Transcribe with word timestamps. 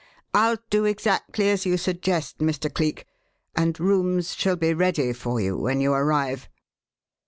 "I'll 0.33 0.57
do 0.71 0.85
exactly 0.85 1.47
as 1.51 1.67
you 1.67 1.77
suggest, 1.77 2.39
Mr. 2.39 2.73
Cleek, 2.73 3.05
and 3.55 3.79
rooms 3.79 4.33
shall 4.33 4.55
be 4.55 4.73
ready 4.73 5.13
for 5.13 5.39
you 5.39 5.55
when 5.55 5.79
you 5.79 5.93
arrive." 5.93 6.49